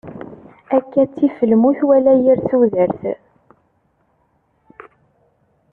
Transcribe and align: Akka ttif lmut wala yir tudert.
Akka 0.77 1.01
ttif 1.09 1.35
lmut 1.51 1.79
wala 1.87 2.13
yir 2.23 2.39
tudert. 2.47 3.01